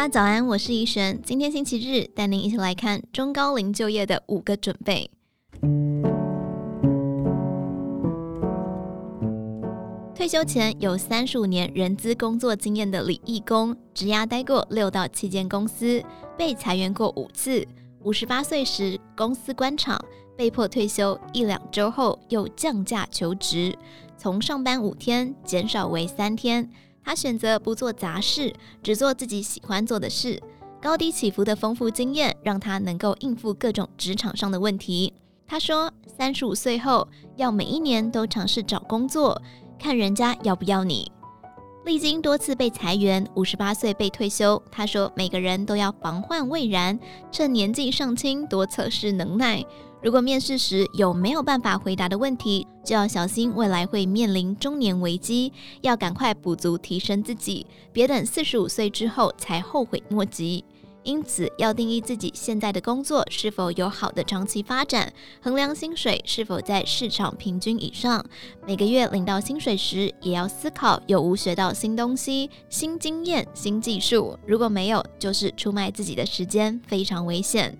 [0.00, 1.20] 家早安，我是怡璇。
[1.20, 5.10] 今天星期日，带您一起来看中高龄就业的五个准备。
[10.14, 16.02] 退休前有三十五年人资工作经验的李义工，职涯待过六到七间公司，
[16.34, 17.62] 被裁员过五次。
[18.02, 20.02] 五十八岁时，公司关厂，
[20.34, 23.76] 被迫退休，一两周后又降价求职，
[24.16, 26.70] 从上班五天减少为三天。
[27.04, 30.40] 他选择不做杂事，只做自己喜欢做的事。
[30.80, 35.12] 高低起伏的丰富经验让他能够应付各种职场上的问题。
[35.46, 39.42] 他说：“三十五岁后要每一年都尝试找工作，
[39.78, 41.10] 看人家要不要你。”
[41.84, 44.62] 历经多次被裁员，五十八岁被退休。
[44.70, 46.98] 他说：“每个人都要防患未然，
[47.32, 49.64] 趁年纪尚轻多测试能耐。”
[50.02, 60.64] 如果面试时有没有办法回答的问题，就要小心未来会面临中年危机，要赶快补足提升自己，别等四十五岁之后才后悔莫及。
[61.02, 68.24] 因此，要定义自己现在的工作是否有好的长期发展，衡量薪水是否在市场平均以上。
[68.66, 74.38] 每个月领到薪水时，也要思考有无学到新东西、新经验、新技术。
[74.46, 77.78] 如果没有，就是出卖自己的时间，非常危险。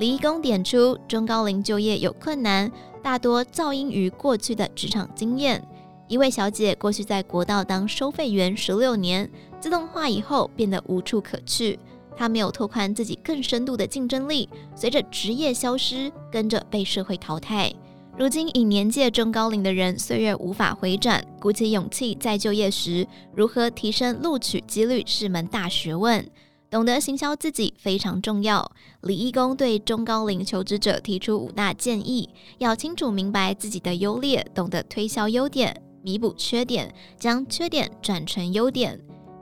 [0.00, 5.62] 李义工点出，中高龄就业有困难，大多肇因于过去的职场经验。
[6.08, 11.78] 一位小姐过去在国道当收费员十六年，自动化以后变得无处可去，
[12.16, 17.70] 她没有拓宽自己更深度的竞争力，随着职业消失，跟着被社会淘汰。
[18.16, 26.26] 如今已年届中高龄的人，岁月无法回转，鼓起勇气再就业时，如何提升录取几率是门大学问。
[26.70, 28.70] 懂得行销自己非常重要。
[29.00, 39.00] 李义工对中高龄求职者提出五大建议：要清楚明白自己的优劣，懂得推销优点，弥补缺点，将缺点转成优点。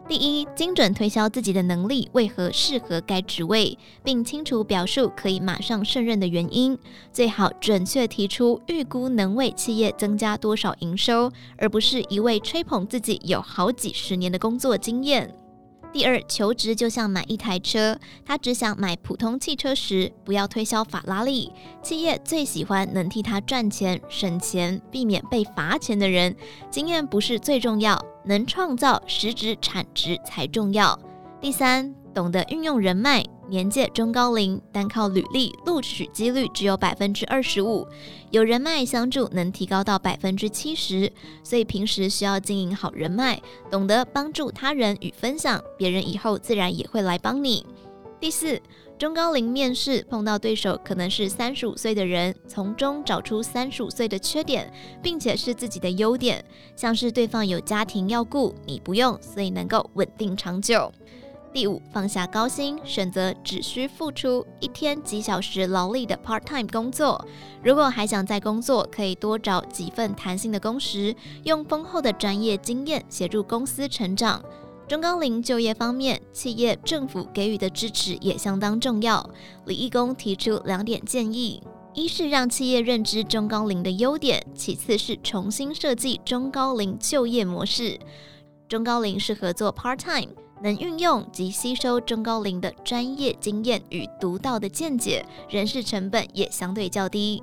[0.09, 6.79] 第一，精准推销自己的能力为何适合该职位，并清楚表述可以马上胜任的原因。
[7.13, 15.31] 最好准确提出预估能为企业增加多少营收，而不是一味吹捧自己有好几十年的工作经验。
[15.91, 21.51] 第二，求职就像买一台车，他只想买普通汽车时，不要推销法拉利。
[21.83, 26.37] 企业最喜欢能替他赚钱、省钱、避免被罚钱的人。
[26.71, 30.99] 经验不是最重要，能创造实质产值才重要。
[31.41, 33.25] 第三，懂得运用人脉。
[33.49, 37.87] 年届中高龄，单靠履历录取几率只有百分之二十五，
[38.31, 41.11] 有人脉相助能提高到百分之七十。
[41.43, 47.65] 所以平时需要经营好人脉，懂得帮助他人与分享，别人以后自然也会来帮你。
[48.21, 48.61] 第四，
[48.99, 54.71] 中高龄面试碰到对手可能是三十五岁的人，从中找出三十五岁的缺点，
[55.01, 56.45] 并且是自己的优点，
[56.75, 60.93] 像是对方有家庭要顾，你不用，所以能够稳定长久。
[61.53, 67.25] 第五，放下高薪，选择只需付出一天几小时劳力的 part-time 工作。
[67.65, 71.15] 如果还想再工作，可以多找几份弹性的工时，
[71.45, 74.43] 用丰厚的专业经验协助公司成长。
[74.87, 79.29] 中高龄就业方面，企业政府给予的支持也相当重要。
[79.67, 81.63] 李义工提出两点建议：
[81.95, 87.99] 一是让企业认知中高龄的优点；其次是重新设计中高龄就业模式。
[88.69, 90.29] 中高龄适合做 part-time。
[90.63, 97.43] 能运用及吸收中高龄的专业经验与独到的见解，人事成本也相对较低。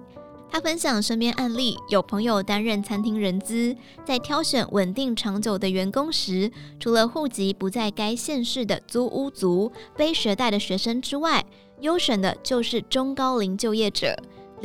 [0.52, 6.50] 他分享身边案例，有朋友担任餐厅人资，在挑选稳定长久的员工时，
[6.80, 11.44] 除了户籍不在该县市的租屋族、背学贷的学生之外，
[11.82, 14.16] 优选的就是中高龄就业者。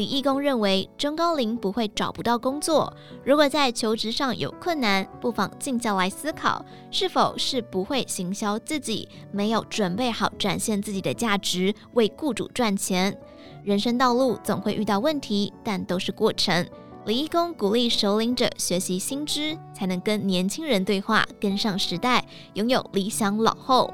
[0.00, 2.90] 李义工认为，中高龄不会找不到工作。
[3.22, 13.14] 如果在求职上有困难，不妨静下来思考，是否是不会行销自己，没有准备好展现自己的价值，为雇主赚钱。
[13.62, 16.66] 人生道路总会遇到问题，但都是过程。
[17.04, 22.24] 李义工鼓励首领者学习新知，才能跟年轻人对话，跟上时代，
[22.54, 23.92] 拥有理想老后。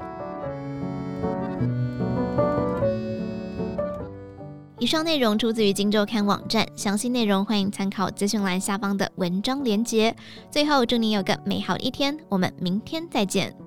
[4.79, 10.15] 以上内容出自于《荆州刊》网站，详细内容欢迎参考资讯栏下方的文章连接。
[10.51, 13.66] 最后，祝你有个美好一天，我们明天再见。